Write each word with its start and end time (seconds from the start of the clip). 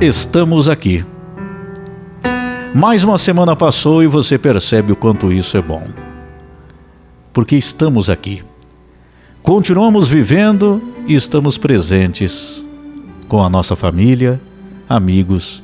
estamos 0.00 0.68
aqui. 0.68 1.04
Mais 2.72 3.02
uma 3.02 3.18
semana 3.18 3.56
passou 3.56 4.02
e 4.02 4.06
você 4.06 4.38
percebe 4.38 4.92
o 4.92 4.96
quanto 4.96 5.32
isso 5.32 5.56
é 5.56 5.62
bom. 5.62 5.82
Porque 7.32 7.56
estamos 7.56 8.08
aqui. 8.08 8.44
Continuamos 9.42 10.06
vivendo 10.06 10.80
e 11.06 11.14
estamos 11.14 11.58
presentes 11.58 12.64
com 13.26 13.42
a 13.42 13.48
nossa 13.48 13.74
família, 13.74 14.40
amigos 14.88 15.62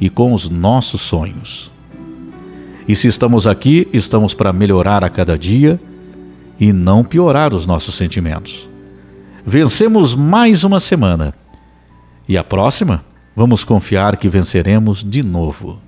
e 0.00 0.08
com 0.08 0.32
os 0.32 0.48
nossos 0.48 1.00
sonhos. 1.00 1.70
E 2.86 2.94
se 2.94 3.08
estamos 3.08 3.46
aqui, 3.48 3.88
estamos 3.92 4.32
para 4.32 4.52
melhorar 4.52 5.02
a 5.02 5.10
cada 5.10 5.36
dia 5.36 5.80
e 6.60 6.72
não 6.72 7.02
piorar 7.02 7.52
os 7.52 7.66
nossos 7.66 7.96
sentimentos. 7.96 8.68
Vencemos 9.44 10.14
mais 10.14 10.62
uma 10.62 10.78
semana. 10.78 11.34
E 12.28 12.38
a 12.38 12.44
próxima, 12.44 13.04
vamos 13.34 13.64
confiar 13.64 14.16
que 14.16 14.28
venceremos 14.28 15.02
de 15.02 15.22
novo. 15.22 15.78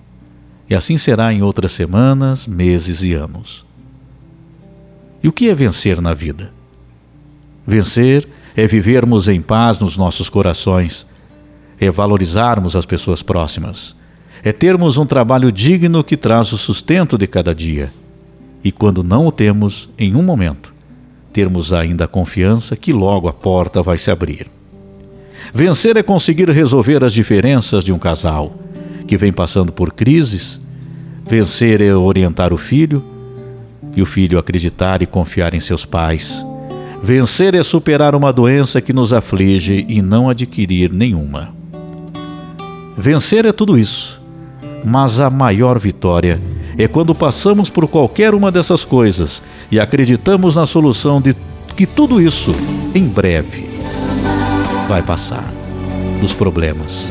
E 0.68 0.74
assim 0.74 0.96
será 0.96 1.32
em 1.32 1.42
outras 1.42 1.72
semanas, 1.72 2.46
meses 2.46 3.02
e 3.02 3.12
anos. 3.12 3.64
E 5.22 5.28
o 5.28 5.32
que 5.32 5.48
é 5.48 5.54
vencer 5.54 6.00
na 6.00 6.14
vida? 6.14 6.52
Vencer 7.66 8.28
é 8.56 8.66
vivermos 8.66 9.28
em 9.28 9.40
paz 9.40 9.78
nos 9.78 9.96
nossos 9.96 10.28
corações, 10.28 11.06
é 11.80 11.90
valorizarmos 11.90 12.76
as 12.76 12.86
pessoas 12.86 13.22
próximas, 13.22 13.96
é 14.42 14.52
termos 14.52 14.98
um 14.98 15.06
trabalho 15.06 15.50
digno 15.50 16.04
que 16.04 16.16
traz 16.16 16.52
o 16.52 16.58
sustento 16.58 17.16
de 17.16 17.26
cada 17.26 17.54
dia. 17.54 17.92
E 18.62 18.70
quando 18.70 19.02
não 19.02 19.26
o 19.26 19.32
temos, 19.32 19.88
em 19.98 20.14
um 20.14 20.22
momento, 20.22 20.74
termos 21.32 21.72
ainda 21.72 22.04
a 22.04 22.08
confiança 22.08 22.76
que 22.76 22.92
logo 22.92 23.28
a 23.28 23.32
porta 23.32 23.82
vai 23.82 23.98
se 23.98 24.10
abrir. 24.10 24.46
Vencer 25.52 25.96
é 25.96 26.02
conseguir 26.02 26.48
resolver 26.48 27.04
as 27.04 27.12
diferenças 27.12 27.84
de 27.84 27.92
um 27.92 27.98
casal 27.98 28.54
que 29.06 29.16
vem 29.16 29.32
passando 29.32 29.72
por 29.72 29.92
crises. 29.92 30.60
Vencer 31.28 31.80
é 31.80 31.94
orientar 31.94 32.52
o 32.52 32.58
filho 32.58 33.02
e 33.94 34.02
o 34.02 34.06
filho 34.06 34.38
acreditar 34.38 35.02
e 35.02 35.06
confiar 35.06 35.54
em 35.54 35.60
seus 35.60 35.84
pais. 35.84 36.44
Vencer 37.02 37.54
é 37.54 37.62
superar 37.62 38.14
uma 38.14 38.32
doença 38.32 38.80
que 38.80 38.92
nos 38.92 39.12
aflige 39.12 39.84
e 39.88 40.00
não 40.00 40.28
adquirir 40.28 40.92
nenhuma. 40.92 41.54
Vencer 42.96 43.44
é 43.44 43.52
tudo 43.52 43.78
isso, 43.78 44.20
mas 44.84 45.20
a 45.20 45.28
maior 45.28 45.78
vitória 45.78 46.40
é 46.78 46.88
quando 46.88 47.14
passamos 47.14 47.68
por 47.68 47.86
qualquer 47.86 48.34
uma 48.34 48.50
dessas 48.50 48.84
coisas 48.84 49.42
e 49.70 49.78
acreditamos 49.78 50.56
na 50.56 50.66
solução 50.66 51.20
de 51.20 51.36
que 51.76 51.86
tudo 51.86 52.20
isso, 52.20 52.54
em 52.94 53.06
breve, 53.06 53.68
vai 54.88 55.02
passar 55.02 55.44
dos 56.20 56.32
problemas. 56.32 57.10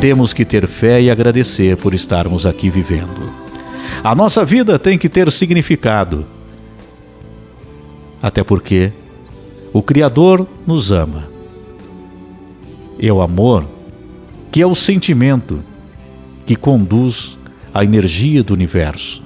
Temos 0.00 0.32
que 0.32 0.44
ter 0.44 0.66
fé 0.66 1.00
e 1.00 1.10
agradecer 1.10 1.76
por 1.76 1.94
estarmos 1.94 2.46
aqui 2.46 2.70
vivendo. 2.70 3.30
A 4.02 4.14
nossa 4.14 4.44
vida 4.44 4.78
tem 4.78 4.96
que 4.96 5.08
ter 5.08 5.30
significado. 5.30 6.24
Até 8.22 8.42
porque 8.42 8.92
o 9.72 9.82
Criador 9.82 10.46
nos 10.66 10.90
ama. 10.90 11.28
É 12.98 13.12
o 13.12 13.22
amor 13.22 13.66
que 14.50 14.60
é 14.60 14.66
o 14.66 14.74
sentimento 14.74 15.60
que 16.44 16.56
conduz 16.56 17.38
a 17.72 17.84
energia 17.84 18.42
do 18.42 18.52
universo. 18.52 19.22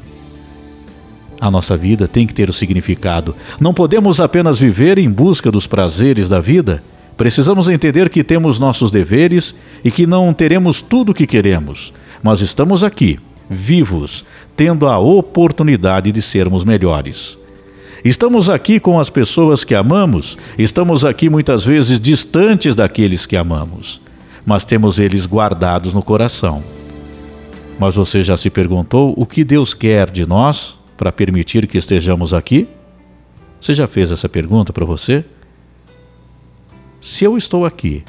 A 1.40 1.50
nossa 1.50 1.76
vida 1.76 2.06
tem 2.06 2.26
que 2.26 2.34
ter 2.34 2.48
o 2.48 2.52
significado. 2.52 3.34
Não 3.58 3.74
podemos 3.74 4.20
apenas 4.20 4.58
viver 4.58 4.98
em 4.98 5.10
busca 5.10 5.50
dos 5.50 5.66
prazeres 5.66 6.28
da 6.28 6.40
vida. 6.40 6.82
Precisamos 7.16 7.68
entender 7.68 8.10
que 8.10 8.24
temos 8.24 8.58
nossos 8.58 8.90
deveres 8.90 9.54
e 9.84 9.90
que 9.90 10.06
não 10.06 10.32
teremos 10.32 10.82
tudo 10.82 11.12
o 11.12 11.14
que 11.14 11.26
queremos, 11.26 11.92
mas 12.22 12.40
estamos 12.40 12.82
aqui, 12.82 13.20
vivos, 13.48 14.24
tendo 14.56 14.88
a 14.88 14.98
oportunidade 14.98 16.10
de 16.10 16.20
sermos 16.20 16.64
melhores. 16.64 17.38
Estamos 18.04 18.50
aqui 18.50 18.80
com 18.80 18.98
as 18.98 19.08
pessoas 19.08 19.64
que 19.64 19.74
amamos, 19.74 20.36
estamos 20.58 21.04
aqui 21.04 21.30
muitas 21.30 21.64
vezes 21.64 22.00
distantes 22.00 22.74
daqueles 22.74 23.24
que 23.26 23.36
amamos, 23.36 24.00
mas 24.44 24.64
temos 24.64 24.98
eles 24.98 25.24
guardados 25.24 25.94
no 25.94 26.02
coração. 26.02 26.62
Mas 27.78 27.94
você 27.94 28.22
já 28.22 28.36
se 28.36 28.50
perguntou 28.50 29.14
o 29.16 29.24
que 29.24 29.42
Deus 29.42 29.72
quer 29.72 30.10
de 30.10 30.26
nós 30.26 30.76
para 30.96 31.10
permitir 31.10 31.66
que 31.66 31.78
estejamos 31.78 32.34
aqui? 32.34 32.68
Você 33.60 33.72
já 33.72 33.86
fez 33.86 34.10
essa 34.10 34.28
pergunta 34.28 34.72
para 34.72 34.84
você? 34.84 35.24
Se 37.04 37.22
eu 37.22 37.36
estou 37.36 37.66
aqui, 37.66 38.02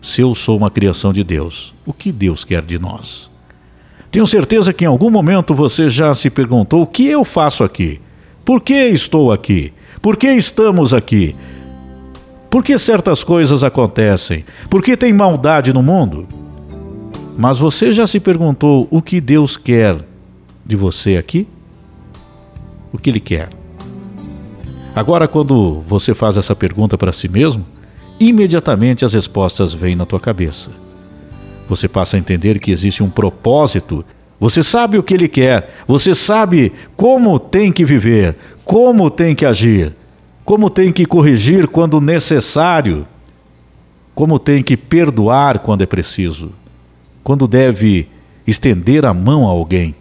se 0.00 0.20
eu 0.20 0.36
sou 0.36 0.56
uma 0.56 0.70
criação 0.70 1.12
de 1.12 1.24
Deus, 1.24 1.74
o 1.84 1.92
que 1.92 2.12
Deus 2.12 2.44
quer 2.44 2.62
de 2.62 2.78
nós? 2.78 3.28
Tenho 4.08 4.24
certeza 4.24 4.72
que 4.72 4.84
em 4.84 4.86
algum 4.86 5.10
momento 5.10 5.52
você 5.52 5.90
já 5.90 6.14
se 6.14 6.30
perguntou: 6.30 6.82
o 6.82 6.86
que 6.86 7.08
eu 7.08 7.24
faço 7.24 7.64
aqui? 7.64 8.00
Por 8.44 8.60
que 8.60 8.72
estou 8.72 9.32
aqui? 9.32 9.72
Por 10.00 10.16
que 10.16 10.28
estamos 10.28 10.94
aqui? 10.94 11.34
Por 12.48 12.62
que 12.62 12.78
certas 12.78 13.24
coisas 13.24 13.64
acontecem? 13.64 14.44
Por 14.70 14.80
que 14.80 14.96
tem 14.96 15.12
maldade 15.12 15.72
no 15.72 15.82
mundo? 15.82 16.28
Mas 17.36 17.58
você 17.58 17.92
já 17.92 18.06
se 18.06 18.20
perguntou 18.20 18.86
o 18.92 19.02
que 19.02 19.20
Deus 19.20 19.56
quer 19.56 19.96
de 20.64 20.76
você 20.76 21.16
aqui? 21.16 21.48
O 22.92 22.98
que 22.98 23.10
Ele 23.10 23.18
quer? 23.18 23.48
Agora, 24.94 25.26
quando 25.26 25.80
você 25.88 26.14
faz 26.14 26.36
essa 26.36 26.54
pergunta 26.54 26.96
para 26.96 27.10
si 27.10 27.26
mesmo, 27.26 27.66
imediatamente 28.20 29.04
as 29.04 29.14
respostas 29.14 29.72
vêm 29.72 29.96
na 29.96 30.06
tua 30.06 30.20
cabeça. 30.20 30.70
Você 31.68 31.88
passa 31.88 32.16
a 32.16 32.20
entender 32.20 32.60
que 32.60 32.70
existe 32.70 33.02
um 33.02 33.10
propósito. 33.10 34.04
Você 34.38 34.62
sabe 34.62 34.98
o 34.98 35.02
que 35.02 35.14
Ele 35.14 35.28
quer. 35.28 35.82
Você 35.88 36.14
sabe 36.14 36.72
como 36.96 37.38
tem 37.38 37.72
que 37.72 37.84
viver, 37.84 38.36
como 38.64 39.10
tem 39.10 39.34
que 39.34 39.46
agir, 39.46 39.94
como 40.44 40.68
tem 40.68 40.92
que 40.92 41.06
corrigir 41.06 41.66
quando 41.66 42.00
necessário, 42.00 43.06
como 44.14 44.38
tem 44.38 44.62
que 44.62 44.76
perdoar 44.76 45.60
quando 45.60 45.82
é 45.82 45.86
preciso 45.86 46.52
quando 47.22 47.46
deve 47.46 48.08
estender 48.46 49.04
a 49.04 49.14
mão 49.14 49.46
a 49.46 49.50
alguém, 49.50 49.94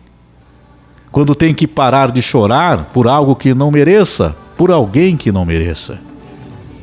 quando 1.11 1.35
tem 1.35 1.53
que 1.53 1.67
parar 1.67 2.11
de 2.11 2.21
chorar 2.21 2.85
por 2.85 3.07
algo 3.07 3.35
que 3.35 3.53
não 3.53 3.71
mereça, 3.71 4.35
por 4.57 4.71
alguém 4.71 5.17
que 5.17 5.31
não 5.31 5.45
mereça, 5.45 5.99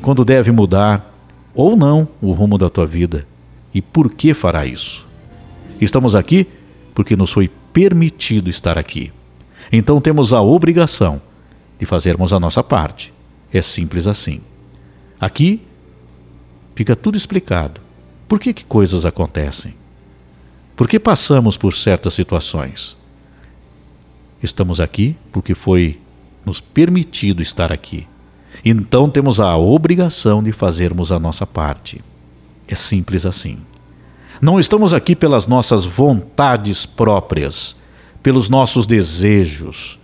quando 0.01 0.23
deve 0.23 0.51
mudar 0.51 1.13
ou 1.57 1.75
não 1.75 2.07
o 2.21 2.31
rumo 2.31 2.55
da 2.55 2.69
tua 2.69 2.85
vida 2.85 3.25
e 3.73 3.81
por 3.81 4.13
que 4.13 4.31
fará 4.35 4.63
isso. 4.63 5.07
Estamos 5.81 6.13
aqui 6.13 6.47
porque 6.93 7.15
nos 7.15 7.31
foi 7.31 7.49
permitido 7.73 8.47
estar 8.47 8.77
aqui. 8.77 9.11
Então 9.71 9.99
temos 9.99 10.33
a 10.33 10.41
obrigação 10.41 11.19
de 11.79 11.85
fazermos 11.85 12.31
a 12.31 12.39
nossa 12.39 12.63
parte. 12.63 13.11
É 13.51 13.59
simples 13.59 14.05
assim. 14.05 14.39
Aqui 15.19 15.61
fica 16.75 16.95
tudo 16.95 17.17
explicado. 17.17 17.81
Por 18.27 18.39
que, 18.39 18.53
que 18.53 18.63
coisas 18.63 19.03
acontecem? 19.03 19.73
Por 20.75 20.87
que 20.87 20.99
passamos 20.99 21.57
por 21.57 21.73
certas 21.73 22.13
situações? 22.13 22.95
Estamos 24.43 24.79
aqui 24.79 25.17
porque 25.31 25.55
foi 25.55 25.99
nos 26.45 26.61
permitido 26.61 27.41
estar 27.41 27.71
aqui. 27.71 28.05
Então 28.63 29.09
temos 29.09 29.39
a 29.39 29.55
obrigação 29.57 30.43
de 30.43 30.51
fazermos 30.51 31.11
a 31.11 31.19
nossa 31.19 31.45
parte. 31.45 32.03
É 32.67 32.75
simples 32.75 33.25
assim. 33.25 33.57
Não 34.41 34.59
estamos 34.59 34.93
aqui 34.93 35.15
pelas 35.15 35.47
nossas 35.47 35.85
vontades 35.85 36.85
próprias, 36.85 37.75
pelos 38.21 38.49
nossos 38.49 38.85
desejos, 38.85 39.97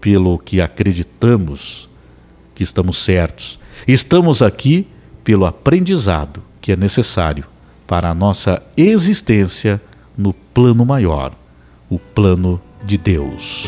pelo 0.00 0.38
que 0.38 0.60
acreditamos 0.60 1.88
que 2.54 2.62
estamos 2.62 2.98
certos. 2.98 3.58
Estamos 3.86 4.42
aqui 4.42 4.86
pelo 5.22 5.46
aprendizado 5.46 6.42
que 6.60 6.72
é 6.72 6.76
necessário 6.76 7.44
para 7.86 8.10
a 8.10 8.14
nossa 8.14 8.62
existência 8.76 9.80
no 10.16 10.32
plano 10.32 10.84
maior, 10.84 11.32
o 11.90 11.98
plano 11.98 12.60
de 12.84 12.96
Deus. 12.96 13.66